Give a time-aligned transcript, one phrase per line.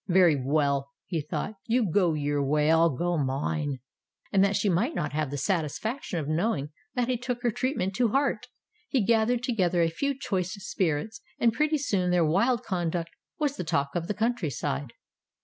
[0.09, 3.77] ''Very well/' he thought, "you go your way, I'll go mine."
[4.33, 7.93] And that she might not have the satisfaction of knowing that he took her treatment
[7.97, 8.47] to heart,
[8.89, 13.63] he gathered together a few choice spirits, and pretty soon their wild conduct was the
[13.63, 14.93] talk of the countryside.